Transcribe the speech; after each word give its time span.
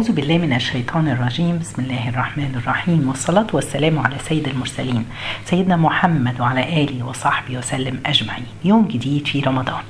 أعوذ 0.00 0.12
بالله 0.12 0.38
من 0.38 0.52
الشيطان 0.52 1.08
الرجيم. 1.08 1.58
بسم 1.58 1.82
الله 1.82 2.08
الرحمن 2.08 2.54
الرحيم. 2.56 3.08
والصلاة 3.08 3.46
والسلام 3.52 3.98
على 3.98 4.16
سيد 4.28 4.48
المرسلين 4.48 5.06
سيدنا 5.44 5.76
محمد 5.76 6.40
وعلى 6.40 6.84
آله 6.84 7.04
وصحبه 7.06 7.58
وسلم 7.58 8.00
أجمعين. 8.06 8.46
يوم 8.64 8.88
جديد 8.88 9.26
في 9.26 9.40
رمضان. 9.40 9.82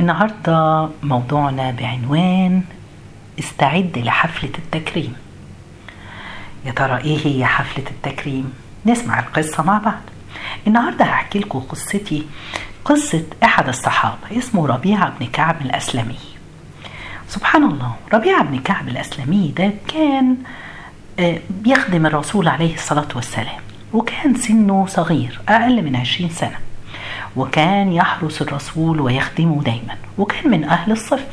النهاردة 0.00 0.88
موضوعنا 1.02 1.70
بعنوان 1.70 2.62
استعد 3.38 3.98
لحفلة 3.98 4.52
التكريم. 4.58 5.14
يا 6.64 6.72
ترى 6.72 6.98
إيه 7.04 7.26
هي 7.26 7.44
حفلة 7.44 7.84
التكريم؟ 7.90 8.52
نسمع 8.86 9.18
القصة 9.20 9.62
مع 9.62 9.78
بعض. 9.78 10.02
النهاردة 10.66 11.04
هحكي 11.04 11.38
لكم 11.38 11.58
قصتي 11.58 12.26
قصة 12.84 13.24
أحد 13.44 13.68
الصحابة 13.68 14.38
اسمه 14.38 14.66
ربيعة 14.66 15.12
بن 15.20 15.26
كعب 15.26 15.62
الأسلمي. 15.62 16.35
سبحان 17.28 17.64
الله 17.64 17.94
ربيعة 18.12 18.42
بن 18.44 18.58
كعب 18.58 18.88
الأسلمي 18.88 19.52
ده 19.56 19.70
كان 19.88 20.36
بيخدم 21.50 22.06
الرسول 22.06 22.48
عليه 22.48 22.74
الصلاة 22.74 23.08
والسلام 23.16 23.60
وكان 23.92 24.34
سنه 24.34 24.86
صغير 24.88 25.40
أقل 25.48 25.82
من 25.82 25.96
عشرين 25.96 26.30
سنة 26.30 26.56
وكان 27.36 27.92
يحرس 27.92 28.42
الرسول 28.42 29.00
ويخدمه 29.00 29.62
دايما 29.62 29.94
وكان 30.18 30.50
من 30.50 30.64
أهل 30.64 30.92
الصفة 30.92 31.26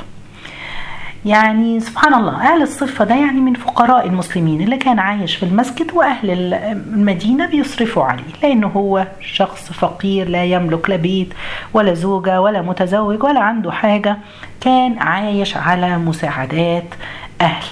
يعني 1.25 1.79
سبحان 1.79 2.13
الله 2.13 2.53
أهل 2.53 2.61
الصفة 2.61 3.05
ده 3.05 3.15
يعني 3.15 3.41
من 3.41 3.53
فقراء 3.53 4.07
المسلمين 4.07 4.61
اللي 4.61 4.77
كان 4.77 4.99
عايش 4.99 5.35
في 5.35 5.43
المسجد 5.43 5.91
وأهل 5.93 6.53
المدينة 6.53 7.45
بيصرفوا 7.45 8.03
عليه 8.03 8.23
لأنه 8.43 8.67
هو 8.67 9.07
شخص 9.21 9.71
فقير 9.71 10.29
لا 10.29 10.43
يملك 10.43 10.89
لا 10.89 10.95
بيت 10.95 11.33
ولا 11.73 11.93
زوجة 11.93 12.41
ولا 12.41 12.61
متزوج 12.61 13.23
ولا 13.23 13.39
عنده 13.39 13.71
حاجة 13.71 14.17
كان 14.61 14.97
عايش 14.99 15.57
على 15.57 15.97
مساعدات 15.97 16.85
أهل. 17.41 17.65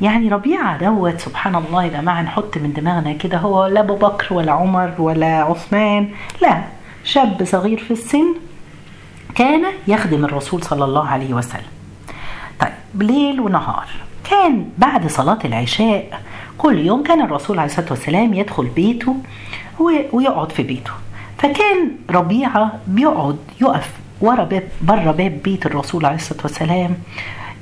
يعني 0.00 0.28
ربيعة 0.28 0.78
دوت 0.78 1.20
سبحان 1.20 1.54
الله 1.56 1.84
يا 1.84 1.88
جماعة 1.88 2.22
نحط 2.22 2.56
من 2.58 2.72
دماغنا 2.72 3.12
كده 3.12 3.38
هو 3.38 3.66
لا 3.66 3.80
أبو 3.80 3.94
بكر 3.96 4.34
ولا 4.34 4.52
عمر 4.52 4.90
ولا 4.98 5.42
عثمان 5.42 6.08
لا 6.42 6.62
شاب 7.04 7.44
صغير 7.44 7.78
في 7.78 7.90
السن 7.90 8.34
كان 9.34 9.64
يخدم 9.88 10.24
الرسول 10.24 10.62
صلى 10.62 10.84
الله 10.84 11.08
عليه 11.08 11.34
وسلم. 11.34 11.79
طيب 12.60 13.02
ليل 13.02 13.40
ونهار. 13.40 13.86
كان 14.30 14.68
بعد 14.78 15.06
صلاة 15.06 15.38
العشاء 15.44 16.20
كل 16.58 16.78
يوم 16.86 17.02
كان 17.02 17.22
الرسول 17.22 17.58
عليه 17.58 17.70
الصلاة 17.70 17.90
والسلام 17.90 18.34
يدخل 18.34 18.66
بيته 18.66 19.16
ويقعد 20.12 20.52
في 20.52 20.62
بيته. 20.62 20.90
فكان 21.38 21.90
ربيعة 22.10 22.72
بيقعد 22.86 23.36
يقف 23.60 23.90
ورا 24.20 24.44
باب 24.44 24.62
بره 24.82 25.10
باب 25.10 25.42
بيت 25.44 25.66
الرسول 25.66 26.06
عليه 26.06 26.16
الصلاة 26.16 26.42
والسلام 26.42 26.94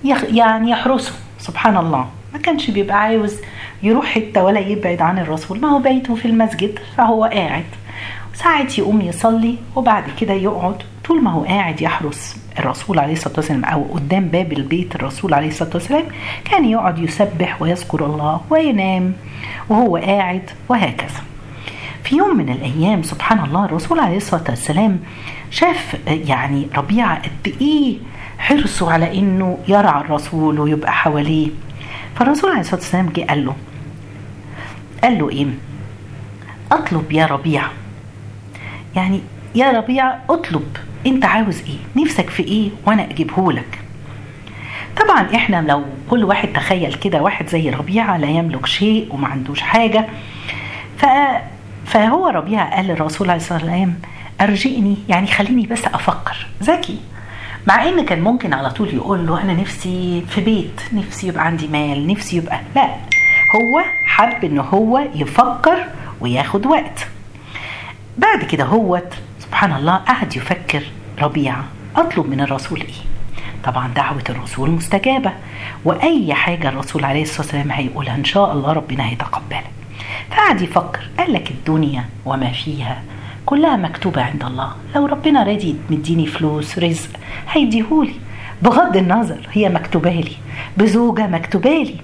يعني 0.05 0.71
يحرسه. 0.71 1.13
سبحان 1.39 1.77
الله. 1.77 2.07
ما 2.33 2.39
كانش 2.39 2.71
بيبقى 2.71 3.01
عاوز 3.03 3.37
يروح 3.83 4.07
حتة 4.07 4.45
ولا 4.45 4.61
يبعد 4.61 5.01
عن 5.03 5.19
الرسول. 5.19 5.61
ما 5.61 5.69
هو 5.69 5.79
بيته 5.79 6.15
في 6.15 6.25
المسجد 6.25 6.79
فهو 6.97 7.25
قاعد. 7.25 7.65
ساعات 8.35 8.79
يقوم 8.79 9.01
يصلي 9.01 9.57
وبعد 9.77 10.05
كده 10.21 10.33
يقعد 10.35 10.83
طول 11.09 11.23
ما 11.23 11.31
هو 11.33 11.45
قاعد 11.45 11.81
يحرس 11.81 12.37
الرسول 12.59 12.99
عليه 12.99 13.13
الصلاة 13.13 13.35
والسلام 13.37 13.65
أو 13.65 13.83
قدام 13.95 14.25
باب 14.29 14.53
البيت 14.53 14.95
الرسول 14.95 15.35
عليه 15.35 15.49
الصلاة 15.49 15.71
والسلام 15.75 16.05
كان 16.45 16.65
يقعد 16.65 16.99
يسبح 16.99 17.63
ويذكر 17.63 18.07
الله 18.07 18.41
وينام 18.51 19.13
وهو 19.69 19.97
قاعد 19.97 20.51
وهكذا. 20.69 21.23
في 22.05 22.17
يوم 22.17 22.37
من 22.37 22.49
الأيام 22.49 23.03
سبحان 23.03 23.45
الله 23.45 23.65
الرسول 23.65 24.01
عليه 24.01 24.17
الصلاة 24.17 24.45
والسلام 24.49 25.01
شاف 25.51 25.97
يعني 26.07 26.67
ربيعه 26.77 27.23
قد 27.23 27.55
إيه 27.61 27.99
حرصه 28.39 28.93
على 28.93 29.19
إنه 29.19 29.59
يرعى 29.69 30.01
الرسول 30.01 30.61
ويبقى 30.61 30.93
حواليه. 30.93 31.49
فالرسول 32.15 32.51
عليه 32.51 32.61
الصلاة 32.61 32.81
والسلام 32.81 33.09
جه 33.17 33.25
قال 33.25 33.45
له 33.47 33.55
قال 35.03 35.19
له 35.19 35.31
إيه؟ 35.31 35.47
أطلب 36.73 37.13
يا 37.13 37.27
ربيعه 37.27 37.71
يعني 38.97 39.21
يا 39.55 39.71
ربيع 39.71 40.15
اطلب. 40.31 40.77
انت 41.07 41.25
عاوز 41.25 41.61
إيه؟ 41.61 42.03
نفسك 42.03 42.31
في 42.31 42.43
إيه؟ 42.43 42.71
وأنا 42.87 43.05
اجيبه 43.11 43.53
لك. 43.53 43.79
طبعا 45.01 45.35
إحنا 45.35 45.63
لو 45.63 45.85
كل 46.11 46.25
واحد 46.25 46.49
تخيل 46.53 46.95
كده 46.95 47.23
واحد 47.23 47.49
زي 47.49 47.71
ربيعه 47.71 48.17
لا 48.17 48.27
يملك 48.29 48.67
شيء 48.67 49.09
وما 49.15 49.29
عندوش 49.29 49.61
حاجة. 49.61 50.07
ف 50.99 51.07
فهو 51.87 52.29
ربيعه 52.29 52.77
قال 52.77 52.87
للرسول 52.87 53.31
عليه 53.31 53.41
الصلاة 53.41 53.59
والسلام 53.59 53.95
أرجئني 54.41 54.97
يعني 55.09 55.27
خليني 55.27 55.67
بس 55.67 55.85
أفكر. 55.85 56.47
ذكي. 56.63 56.99
مع 57.67 57.89
إن 57.89 58.05
كان 58.05 58.21
ممكن 58.21 58.53
على 58.53 58.71
طول 58.71 58.95
يقول 58.95 59.27
له 59.27 59.43
أنا 59.43 59.53
نفسي 59.53 60.23
في 60.29 60.41
بيت 60.41 60.81
نفسي 60.93 61.29
يبقى 61.29 61.47
عندي 61.47 61.69
مال 61.69 62.07
نفسي 62.07 62.37
يبقى 62.37 62.61
لا. 62.77 62.85
هو 63.57 63.83
حب 64.05 64.45
إن 64.45 64.59
هو 64.59 64.99
يفكر 65.15 65.85
وياخد 66.21 66.67
وقت. 66.67 67.07
بعد 68.19 68.45
كده 68.45 68.65
هوت 68.65 69.15
سبحان 69.59 69.73
الله 69.73 69.95
قعد 69.95 70.37
يفكر 70.37 70.83
ربيعة 71.23 71.65
أطلب 71.97 72.27
من 72.31 72.41
الرسول 72.41 72.81
إيه؟ 72.81 72.95
طبعا 73.65 73.89
دعوة 73.89 74.25
الرسول 74.31 74.71
مستجابة 74.71 75.33
وأي 75.85 76.35
حاجة 76.35 76.69
الرسول 76.69 77.05
عليه 77.05 77.23
الصلاة 77.23 77.41
والسلام 77.41 77.71
هيقولها 77.73 78.15
إن 78.15 78.25
شاء 78.25 78.53
الله 78.53 78.73
ربنا 78.73 79.09
هيتقبلها. 79.09 79.71
فقعد 80.31 80.61
يفكر 80.63 81.01
قال 81.19 81.33
لك 81.33 81.51
الدنيا 81.51 82.05
وما 82.25 82.51
فيها 82.51 83.03
كلها 83.47 83.77
مكتوبة 83.77 84.23
عند 84.23 84.45
الله. 84.45 84.73
لو 84.95 85.07
ربنا 85.07 85.43
راضي 85.43 85.77
مديني 85.91 86.27
فلوس 86.27 86.79
رزق 86.79 87.11
هيديهولي. 87.51 88.15
بغض 88.63 88.97
النظر 88.97 89.49
هي 89.53 89.69
مكتوبة 89.69 90.11
لي. 90.11 90.37
بزوجة 90.77 91.27
مكتوبة 91.27 91.71
لي. 91.71 91.97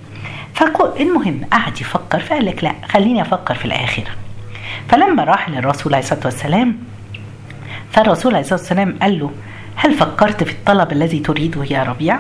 فالمهم 0.55 1.41
قعد 1.53 1.81
يفكر 1.81 2.19
فقال 2.19 2.47
لك 2.47 2.65
لا 2.65 2.73
خليني 2.89 3.23
أفكر 3.23 3.55
في 3.55 3.65
الآخرة. 3.65 4.11
فلما 4.89 5.25
راح 5.25 5.51
للرسول 5.51 5.95
عليه 5.95 6.05
الصلاة 6.05 6.25
والسلام 6.25 6.94
فالرسول 7.95 8.33
عليه 8.35 8.41
الصلاة 8.45 8.59
والسلام 8.61 8.99
قال 9.03 9.19
له 9.19 9.31
هل 9.77 9.95
فكرت 9.95 10.45
في 10.45 10.53
الطلب 10.53 10.93
الذي 10.93 11.19
تريده 11.19 11.65
يا 11.65 11.83
ربيع؟ 11.83 12.19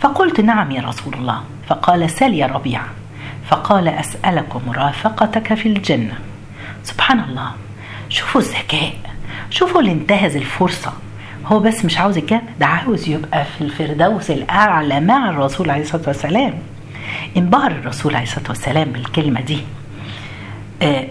فقلت 0.00 0.40
نعم 0.40 0.70
يا 0.70 0.82
رسول 0.82 1.14
الله. 1.14 1.40
فقال 1.68 2.10
سل 2.10 2.34
يا 2.34 2.46
ربيع. 2.46 2.80
فقال 3.48 3.88
أسألك 3.88 4.66
مرافقتك 4.66 5.54
في 5.54 5.68
الجنة. 5.68 6.14
سبحان 6.84 7.20
الله. 7.20 7.50
شوفوا 8.08 8.40
الذكاء. 8.40 8.94
شوفوا 9.50 9.80
اللي 9.80 9.92
انتهز 9.92 10.36
الفرصة. 10.36 10.92
هو 11.46 11.58
بس 11.60 11.84
مش 11.84 11.98
عاوز 11.98 12.18
الجنة 12.18 12.42
ده 12.60 12.66
عاوز 12.66 13.08
يبقى 13.08 13.44
في 13.44 13.64
الفردوس 13.64 14.30
الأعلى 14.30 15.00
مع 15.00 15.30
الرسول 15.30 15.70
عليه 15.70 15.82
الصلاة 15.82 16.02
والسلام. 16.06 16.54
انبهر 17.36 17.70
الرسول 17.70 18.14
عليه 18.14 18.26
الصلاة 18.26 18.48
والسلام 18.48 18.88
بالكلمة 18.92 19.40
دي. 19.40 19.58
آه 20.82 21.06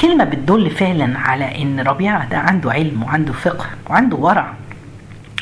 كلمة 0.00 0.24
بتدل 0.24 0.70
فعلا 0.70 1.18
على 1.18 1.62
إن 1.62 1.80
ربيعة 1.80 2.28
ده 2.28 2.38
عنده 2.38 2.72
علم 2.72 3.02
وعنده 3.02 3.32
فقه 3.32 3.66
وعنده 3.90 4.16
ورع 4.16 4.52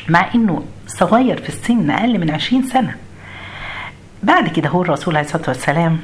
مع 0.09 0.27
إنه 0.35 0.65
صغير 0.87 1.41
في 1.43 1.49
السن 1.49 1.91
أقل 1.91 2.19
من 2.21 2.31
عشرين 2.31 2.63
سنة. 2.63 2.95
بعد 4.23 4.49
كده 4.49 4.69
هو 4.69 4.83
الرسول 4.83 5.17
عليه 5.17 5.27
الصلاة 5.27 5.49
والسلام 5.49 5.99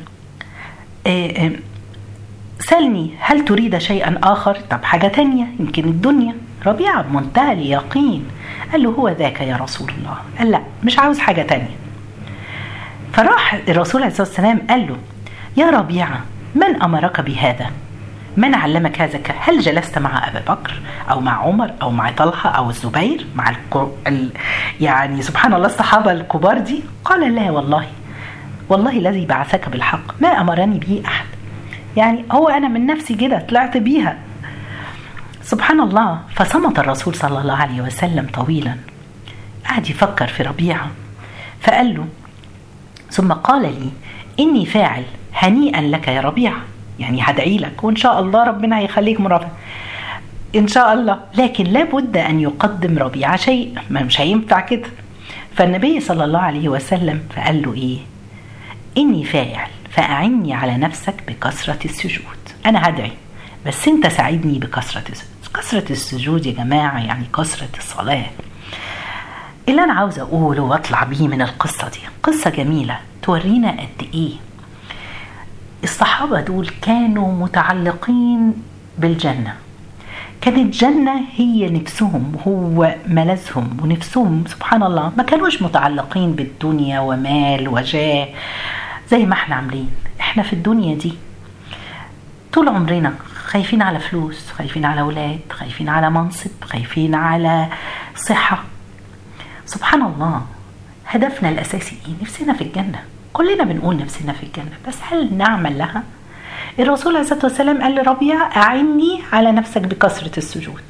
سلني 2.61 3.11
هل 3.21 3.45
تريد 3.45 3.79
شيئا 3.79 4.19
آخر؟ 4.23 4.59
طب 4.71 4.85
حاجة 4.85 5.07
تانية 5.09 5.47
يمكن 5.61 5.85
الدنيا. 5.85 6.35
ربيعة 6.67 7.03
بمنتهى 7.03 7.53
اليقين 7.53 8.25
قال 8.73 8.83
له 8.83 8.91
هو 8.91 9.09
ذاك 9.09 9.41
يا 9.41 9.57
رسول 9.57 9.91
الله؟ 9.99 10.17
قال 10.39 10.51
لا 10.51 10.61
مش 10.85 10.99
عاوز 10.99 11.19
حاجة 11.19 11.43
تانية. 11.43 11.77
فراح 13.13 13.55
الرسول 13.69 14.03
عليه 14.03 14.13
الصلاة 14.13 14.29
والسلام 14.29 14.61
قال 14.71 14.87
له 14.87 14.97
يا 15.57 15.71
ربيعة 15.71 16.21
من 16.55 16.83
أمرك 16.83 17.21
بهذا؟ 17.21 17.71
من 18.37 18.55
علمك 18.55 19.01
هذا 19.01 19.21
هل 19.41 19.61
جلست 19.61 19.99
مع 19.99 20.29
أبي 20.29 20.39
بكر 20.49 20.81
أو 21.11 21.21
مع 21.21 21.33
عمر 21.33 21.73
أو 21.83 21.91
مع 21.91 22.11
طلحة 22.11 22.51
أو 22.51 22.71
الزبير 22.71 23.27
مع 23.35 23.51
الكو... 23.51 23.91
ال... 24.07 24.31
يعني 24.81 25.23
سبحان 25.23 25.55
الله 25.55 25.67
الصحابة 25.67 26.13
الكبار 26.13 26.59
دي؟ 26.59 26.83
قال 27.05 27.35
لا 27.35 27.51
والله. 27.51 27.87
والله 28.69 28.99
الذي 28.99 29.27
بعثك 29.27 29.69
بالحق. 29.69 30.21
ما 30.23 30.29
أمرني 30.29 30.79
به 30.79 31.03
أحد. 31.07 31.27
يعني 31.97 32.25
هو 32.33 32.49
أنا 32.49 32.69
من 32.69 32.87
نفسي 32.87 33.15
كده 33.15 33.39
طلعت 33.39 33.77
بيها. 33.77 34.19
سبحان 35.43 35.81
الله. 35.81 36.21
فصمت 36.35 36.79
الرسول 36.79 37.15
صلى 37.15 37.41
الله 37.41 37.57
عليه 37.57 37.81
وسلم 37.81 38.27
طويلا. 38.35 38.77
قعد 39.69 39.91
يفكر 39.91 40.27
في 40.27 40.43
ربيعة. 40.43 40.91
فقال 41.61 41.95
له 41.95 42.07
ثم 43.11 43.33
قال 43.33 43.63
لي 43.63 43.91
إني 44.41 44.67
فاعل 44.67 45.05
هنيئا 45.35 45.81
لك 45.81 46.09
يا 46.09 46.21
ربيعة. 46.21 46.61
يعني 46.99 47.23
هدعي 47.23 47.59
لك. 47.59 47.85
وإن 47.85 47.97
شاء 47.97 48.21
الله 48.21 48.45
ربنا 48.45 48.79
هيخليك 48.79 49.21
مرافق. 49.21 49.51
إن 50.57 50.69
شاء 50.69 50.93
الله. 50.93 51.21
لكن 51.35 51.65
لابد 51.65 52.17
أن 52.17 52.41
يقدم 52.41 52.99
ربيعة 52.99 53.37
شيء. 53.37 53.75
ما 53.91 54.03
مش 54.03 54.21
هينفع 54.21 54.61
كده. 54.61 54.89
فالنبي 55.57 56.01
صلى 56.01 56.25
الله 56.25 56.39
عليه 56.41 56.69
وسلم 56.69 57.23
فقال 57.37 57.63
له 57.63 57.75
إيه؟ 57.75 57.99
إني 58.99 59.25
فاعل. 59.25 59.69
فأعني 59.91 60.55
على 60.55 60.77
نفسك 60.77 61.15
بكثرة 61.29 61.79
السجود. 61.85 62.37
أنا 62.67 62.89
هدعي. 62.89 63.13
بس 63.67 63.89
أنت 63.89 64.07
ساعدني 64.07 64.59
بكثرة 64.59 65.05
السجود 65.11 65.37
كثرة 65.55 65.93
السجود 65.93 66.47
يا 66.47 66.53
جماعة 66.53 66.99
يعني 67.05 67.25
كثرة 67.37 67.79
الصلاة. 67.79 68.27
اللي 69.69 69.85
أنا 69.85 69.93
عاوزة 69.93 70.23
أقوله 70.23 70.63
وأطلع 70.63 71.05
بيه 71.05 71.29
من 71.29 71.43
القصة 71.43 71.89
دي. 71.89 71.99
قصة 72.23 72.51
جميلة. 72.51 72.99
تورينا 73.23 73.71
قد 73.71 74.07
إيه 74.15 74.33
الصحابة 75.85 76.41
دول 76.41 76.69
كانوا 76.83 77.33
متعلقين 77.45 78.55
بالجنة. 78.99 79.55
كانت 80.41 80.75
جنة 80.75 81.21
هي 81.37 81.69
نفسهم 81.71 82.33
وهو 82.37 82.95
ملذهم 83.07 83.77
ونفسهم 83.83 84.45
سبحان 84.47 84.83
الله 84.83 85.13
ما 85.17 85.23
كانوش 85.23 85.63
متعلقين 85.63 86.33
بالدنيا 86.33 87.01
ومال 87.01 87.69
وجاه 87.69 88.29
زي 89.11 89.27
ما 89.27 89.33
إحنا 89.33 89.55
عاملين. 89.55 89.91
إحنا 90.21 90.43
في 90.43 90.53
الدنيا 90.53 90.95
دي 90.95 91.13
طول 92.53 92.69
عمرنا 92.69 93.15
خايفين 93.47 93.83
على 93.83 93.99
فلوس 93.99 94.51
خايفين 94.51 94.85
على 94.85 95.01
أولاد 95.01 95.41
خايفين 95.51 95.89
على 95.89 96.11
منصب 96.11 96.51
خايفين 96.63 97.15
على 97.15 97.67
صحة. 98.17 98.65
سبحان 99.67 100.03
الله 100.03 100.43
هدفنا 101.07 101.49
الأساسي 101.49 101.97
إيه؟ 102.07 102.15
نفسنا 102.23 102.53
في 102.53 102.65
الجنة. 102.65 103.03
كلنا 103.37 103.65
بنقول 103.65 103.97
نفسنا 103.97 104.33
في 104.33 104.43
الجنة 104.43 104.73
بس 104.89 104.97
هل 105.11 105.35
نعمل 105.35 105.79
لها؟ 105.79 106.03
الرسول 106.79 107.13
عليه 107.17 107.25
الصلاة 107.25 107.45
والسلام 107.45 107.83
قال 107.83 107.95
لربيع 107.95 108.57
أعني 108.57 109.23
على 109.33 109.53
نفسك 109.53 109.81
بكثرة 109.81 110.39
السجود. 110.39 110.83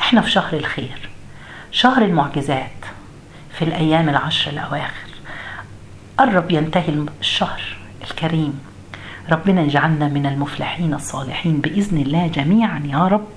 إحنا 0.00 0.20
في 0.20 0.30
شهر 0.30 0.56
الخير 0.56 1.08
شهر 1.70 2.02
المعجزات 2.04 2.70
في 3.58 3.64
الأيام 3.64 4.08
العشر 4.08 4.50
الأواخر. 4.50 5.08
قرب 6.18 6.50
ينتهي 6.50 7.06
الشهر 7.20 7.62
الكريم. 8.10 8.60
ربنا 9.30 9.60
يجعلنا 9.62 10.08
من 10.08 10.26
المفلحين 10.26 10.94
الصالحين 10.94 11.60
بإذن 11.60 11.98
الله 11.98 12.26
جميعا 12.26 12.82
يا 12.84 13.08
رب. 13.08 13.28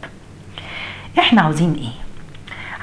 إحنا 1.19 1.41
عاوزين 1.41 1.73
إيه؟ 1.73 2.01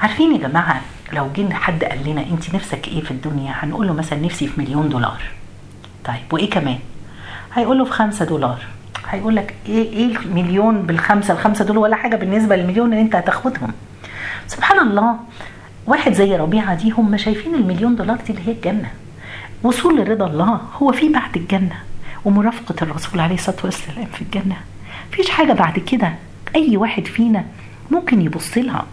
عارفين 0.01 0.35
يا 0.35 0.47
جماعة 0.47 0.81
لو 1.13 1.29
جينا 1.35 1.55
حد 1.55 1.83
قال 1.83 2.09
لنا 2.09 2.21
أنت 2.21 2.55
نفسك 2.55 2.87
إيه 2.87 3.01
في 3.03 3.11
الدنيا 3.11 3.53
هنقول 3.55 3.87
له 3.87 3.93
مثلا 3.93 4.19
نفسي 4.19 4.47
في 4.47 4.61
مليون 4.61 4.89
دولار. 4.89 5.38
طيب 6.05 6.33
وإيه 6.33 6.49
كمان؟ 6.49 6.79
هيقول 7.53 7.77
له 7.77 7.85
في 7.85 7.91
خمسة 7.91 8.25
دولار. 8.25 8.59
هيقول 9.09 9.35
لك 9.35 9.55
إيه 9.65 9.93
إيه 9.93 10.17
المليون 10.17 10.81
بالخمسة؟ 10.81 11.33
الخمسة 11.33 11.65
دول 11.65 11.77
ولا 11.77 11.95
حاجة 11.95 12.15
بالنسبة 12.15 12.55
للمليون 12.55 12.89
اللي 12.93 13.01
أنت 13.01 13.15
هتاخدهم. 13.15 13.71
سبحان 14.47 14.79
الله 14.87 15.15
واحد 15.87 16.13
زي 16.13 16.35
ربيعة 16.35 16.75
دي 16.75 16.91
هم 16.91 17.17
شايفين 17.17 17.55
المليون 17.55 17.95
دولار 17.95 18.17
دي 18.27 18.33
اللي 18.33 18.47
هي 18.47 18.51
الجنة. 18.51 18.91
وصول 19.63 19.99
لرضا 20.01 20.27
الله 20.27 20.61
هو 20.77 20.91
في 20.91 21.09
بعد 21.09 21.35
الجنة 21.37 21.75
ومرافقة 22.25 22.75
الرسول 22.81 23.19
عليه 23.19 23.35
الصلاة 23.35 23.57
والسلام 23.63 24.05
في 24.05 24.21
الجنة. 24.21 24.55
مفيش 25.11 25.29
حاجة 25.29 25.53
بعد 25.53 25.79
كده 25.79 26.13
أي 26.55 26.77
واحد 26.77 27.05
فينا 27.05 27.45
ممكن 27.91 28.21
يبص 28.21 28.57
لها. 28.57 28.85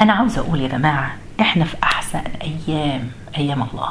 أنا 0.00 0.12
عاوزه 0.12 0.40
أقول 0.40 0.60
يا 0.60 0.68
جماعة 0.68 1.14
إحنا 1.40 1.64
في 1.64 1.76
أحسن 1.82 2.20
أيام 2.42 3.10
أيام 3.38 3.62
الله. 3.72 3.88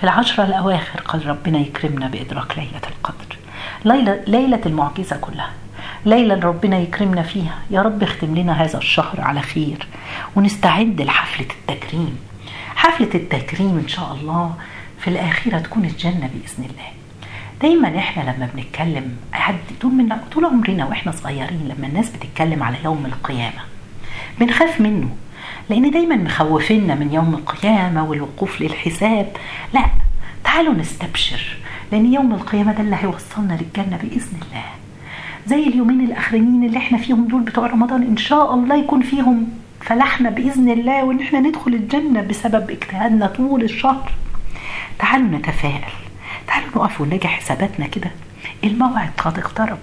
في 0.00 0.04
العشرة 0.04 0.44
الأواخر 0.44 1.00
قد 1.00 1.26
ربنا 1.26 1.58
يكرمنا 1.58 2.08
بإدراك 2.08 2.58
ليلة 2.58 2.80
القدر. 2.90 3.36
ليلة, 3.84 4.20
ليلة 4.26 4.60
المعجزة 4.66 5.16
كلها. 5.16 5.50
ليلة 6.06 6.40
ربنا 6.40 6.78
يكرمنا 6.78 7.22
فيها. 7.22 7.58
يا 7.70 7.82
رب 7.82 8.02
اختم 8.02 8.36
لنا 8.36 8.52
هذا 8.52 8.78
الشهر 8.78 9.20
على 9.20 9.40
خير 9.40 9.86
ونستعد 10.36 11.00
لحفلة 11.00 11.46
التكريم. 11.60 12.18
حفلة 12.76 13.10
التكريم 13.14 13.78
إن 13.78 13.88
شاء 13.88 14.12
الله 14.20 14.54
في 14.98 15.08
الآخرة 15.08 15.58
تكون 15.58 15.84
الجنة 15.84 16.30
بإذن 16.34 16.64
الله. 16.70 16.88
دايما 17.62 17.98
إحنا 17.98 18.22
لما 18.22 18.48
بنتكلم 18.54 19.16
حد 19.32 19.54
طول 19.80 19.92
من 19.92 20.16
طول 20.32 20.44
عمرنا 20.44 20.84
وإحنا 20.86 21.12
صغيرين 21.12 21.74
لما 21.76 21.86
الناس 21.86 22.10
بتتكلم 22.10 22.62
على 22.62 22.76
يوم 22.84 23.06
القيامة 23.06 23.62
بنخاف 24.38 24.80
منه. 24.80 25.16
لأن 25.70 25.90
دايما 25.90 26.16
مخوفينا 26.16 26.94
من 26.94 27.12
يوم 27.12 27.34
القيامة 27.34 28.04
والوقوف 28.04 28.60
للحساب. 28.60 29.32
لا 29.74 29.84
تعالوا 30.44 30.74
نستبشر 30.74 31.56
لأن 31.92 32.12
يوم 32.12 32.34
القيامة 32.34 32.72
ده 32.72 32.80
اللي 32.80 32.96
هيوصلنا 32.96 33.52
للجنة 33.52 33.96
بإذن 33.96 34.40
الله. 34.42 34.64
زي 35.46 35.62
اليومين 35.66 36.00
الأخرين 36.00 36.64
اللي 36.64 36.78
إحنا 36.78 36.98
فيهم 36.98 37.28
دول 37.28 37.40
بتوع 37.40 37.66
رمضان 37.66 38.02
إن 38.02 38.16
شاء 38.16 38.54
الله 38.54 38.76
يكون 38.76 39.02
فيهم 39.02 39.48
فلحنا 39.80 40.30
بإذن 40.30 40.70
الله 40.70 41.04
وان 41.04 41.20
إحنا 41.20 41.40
ندخل 41.40 41.74
الجنة 41.74 42.20
بسبب 42.20 42.70
اجتهادنا 42.70 43.26
طول 43.26 43.62
الشهر. 43.62 44.12
تعالوا 44.98 45.38
نتفائل 45.38 45.92
تعالوا 46.46 46.68
نقف 46.76 47.00
ونراجع 47.00 47.28
حساباتنا 47.28 47.86
كده. 47.86 48.10
الموعد 48.64 49.10
قد 49.18 49.38
اقترب. 49.38 49.78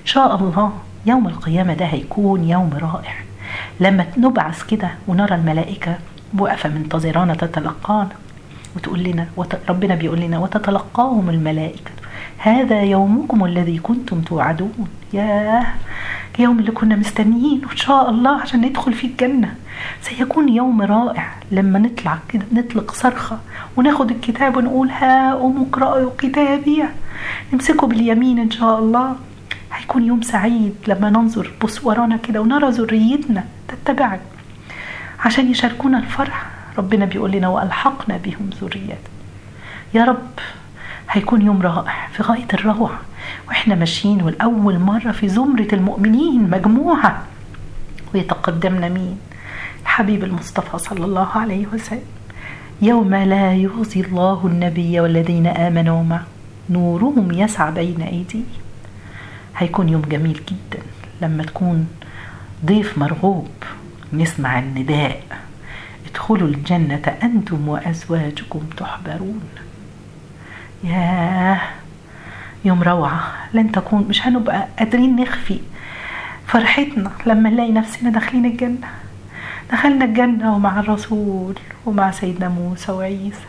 إن 0.00 0.06
شاء 0.06 0.36
الله 0.36 0.72
يوم 1.06 1.28
القيامة 1.28 1.74
ده 1.74 1.84
هيكون 1.86 2.48
يوم 2.48 2.70
رائع. 2.82 3.14
لما 3.80 4.06
نبعث 4.16 4.62
كده 4.62 4.90
ونرى 5.08 5.34
الملائكة 5.34 5.98
واقفة 6.38 6.68
منتظرانا 6.68 7.34
تتلقانا 7.34 8.08
وتقول 8.76 9.02
لنا 9.02 9.26
وت... 9.36 9.58
ربنا 9.68 9.94
بيقول 9.94 10.20
لنا 10.20 10.38
وتتلقاهم 10.38 11.30
الملائكة. 11.30 11.90
هذا 12.38 12.82
يومكم 12.82 13.44
الذي 13.44 13.78
كنتم 13.78 14.20
توعدون. 14.20 14.88
ياه 15.12 15.66
اليوم 16.38 16.58
اللي 16.58 16.70
كنا 16.70 16.96
مستنيين 16.96 17.62
وإن 17.66 17.76
شاء 17.76 18.10
الله 18.10 18.40
عشان 18.40 18.60
ندخل 18.60 18.92
فيه 18.92 19.08
الجنة. 19.08 19.54
سيكون 20.02 20.48
يوم 20.48 20.82
رائع 20.82 21.32
لما 21.50 21.78
نطلع 21.78 22.18
كده 22.28 22.44
نطلق 22.52 22.94
صرخة 22.94 23.38
وناخد 23.76 24.10
الكتاب 24.10 24.56
ونقول 24.56 24.90
ها 24.90 25.46
أم 25.46 25.62
اقرأوا 25.62 26.10
كتابي. 26.18 26.84
نمسكه 27.52 27.86
باليمين 27.86 28.38
إن 28.38 28.50
شاء 28.50 28.78
الله. 28.78 29.16
هيكون 29.72 30.04
يوم 30.04 30.22
سعيد 30.22 30.74
لما 30.88 31.10
ننظر 31.10 31.50
بص 31.62 31.84
ورانا 31.84 32.16
كده 32.16 32.40
ونرى 32.40 32.68
ذريتنا. 32.68 33.44
تتبعنا 33.84 34.20
عشان 35.24 35.50
يشاركونا 35.50 35.98
الفرح 35.98 36.46
ربنا 36.78 37.04
بيقول 37.04 37.30
لنا 37.30 37.48
وألحقنا 37.48 38.16
بهم 38.16 38.50
ذريات 38.60 38.98
يا 39.94 40.04
رب 40.04 40.38
هيكون 41.10 41.42
يوم 41.42 41.62
رائع 41.62 42.08
في 42.12 42.22
غاية 42.22 42.46
الروعة 42.54 43.00
وإحنا 43.48 43.74
ماشيين 43.74 44.22
والأول 44.22 44.78
مرة 44.78 45.12
في 45.12 45.28
زمرة 45.28 45.68
المؤمنين 45.72 46.50
مجموعة. 46.50 47.22
ويتقدمنا 48.14 48.88
مين؟ 48.88 49.18
الحبيب 49.82 50.24
المصطفى 50.24 50.78
صلى 50.78 51.04
الله 51.04 51.28
عليه 51.36 51.66
وسلم. 51.74 52.02
يوم 52.82 53.14
لا 53.14 53.54
يخزي 53.54 54.00
الله 54.00 54.40
النبي 54.46 55.00
والذين 55.00 55.46
آمنوا 55.46 56.02
معه 56.04 56.26
نورهم 56.70 57.32
يسعى 57.32 57.72
بين 57.72 58.02
أيديهم. 58.02 58.44
هيكون 59.56 59.88
يوم 59.88 60.02
جميل 60.02 60.40
جدا 60.48 60.82
لما 61.22 61.42
تكون 61.42 61.88
ضيف 62.64 62.98
مرغوب. 62.98 63.48
نسمع 64.12 64.58
النداء. 64.58 65.22
ادخلوا 66.10 66.48
الجنة 66.48 67.16
أنتم 67.22 67.68
وأزواجكم 67.68 68.60
تحبرون. 68.76 69.40
ياه 70.84 71.60
يوم 72.64 72.82
روعة. 72.82 73.22
لن 73.54 73.72
تكون 73.72 74.06
مش 74.08 74.26
هنبقى 74.26 74.68
قادرين 74.78 75.16
نخفي 75.16 75.60
فرحتنا 76.46 77.10
لما 77.26 77.50
نلاقي 77.50 77.72
نفسنا 77.72 78.10
داخلين 78.10 78.46
الجنة. 78.46 78.88
دخلنا 79.72 80.04
الجنة 80.04 80.54
ومع 80.54 80.80
الرسول 80.80 81.54
ومع 81.86 82.10
سيدنا 82.10 82.48
موسى 82.48 82.92
وعيسى. 82.92 83.46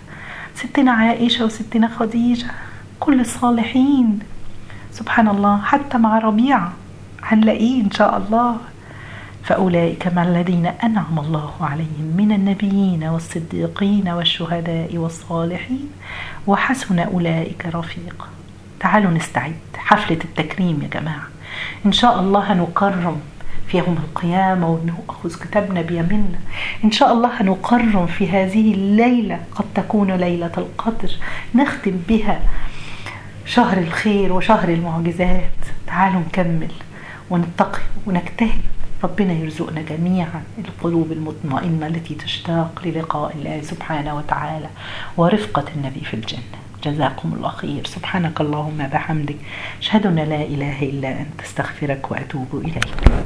ستنا 0.56 0.92
عائشة 0.92 1.46
وستنا 1.46 1.88
خديجة. 1.88 2.48
كل 3.00 3.20
الصالحين. 3.20 4.20
سبحان 4.92 5.28
الله 5.28 5.62
حتى 5.62 5.98
مع 5.98 6.20
ربيعة 6.20 6.74
هنلاقيه 7.24 7.82
إن 7.84 7.92
شاء 7.92 8.18
الله. 8.18 8.58
فأولئك 9.44 10.08
مع 10.08 10.24
الذين 10.24 10.66
أنعم 10.66 11.20
الله 11.20 11.52
عليهم 11.62 12.14
من 12.18 12.32
النبيين 12.32 13.04
والصديقين 13.04 14.08
والشهداء 14.10 14.98
والصالحين. 14.98 15.90
وحسن 16.48 17.00
أولئك 17.00 17.66
رفيقا 17.66 18.28
تعالوا 18.80 19.12
نستعد. 19.12 19.56
حفلة 19.78 20.18
التكريم 20.24 20.82
يا 20.84 21.00
جماعة. 21.00 21.28
إن 21.86 21.92
شاء 21.92 22.20
الله 22.20 22.54
هنكرم 22.54 23.22
في 23.68 23.78
يوم 23.78 23.98
القيامة 24.04 24.68
ونأخذ 24.70 25.40
كتابنا 25.44 25.82
بيميننا. 25.82 26.40
إن 26.84 26.92
شاء 26.92 27.14
الله 27.14 27.42
هنكرم 27.42 28.06
في 28.06 28.30
هذه 28.30 28.74
الليلة 28.74 29.40
قد 29.56 29.66
تكون 29.76 30.12
ليلة 30.12 30.52
القدر 30.58 31.12
نختم 31.56 32.00
بها 32.10 32.40
شهر 33.46 33.78
الخير 33.78 34.34
وشهر 34.34 34.70
المعجزات. 34.70 35.60
تعالوا 35.88 36.22
نكمل 36.22 36.72
ونتقي 37.30 37.82
ونجتهد 38.08 38.62
ربنا 39.04 39.34
يرزقنا 39.34 39.82
جميعا 39.82 40.44
القلوب 40.58 41.12
المطمئنة 41.12 41.88
التي 41.88 42.16
تشتاق 42.16 42.82
للقاء 42.86 43.36
الله 43.36 43.62
سبحانه 43.62 44.18
وتعالى 44.18 44.70
ورفقة 45.18 45.66
النبي 45.76 46.00
في 46.00 46.14
الجنة. 46.14 46.58
جزاكم 46.84 47.34
الله 47.34 47.50
خير. 47.50 47.86
سبحانك 47.86 48.42
اللهم 48.42 48.88
بحمدك. 48.94 49.36
أشهد 49.82 50.06
أن 50.06 50.16
لا 50.16 50.42
إله 50.42 50.84
إلا 50.84 51.10
أنت. 51.22 51.42
أستغفرك 51.42 52.12
وأتوب 52.12 52.48
إليك. 52.54 53.24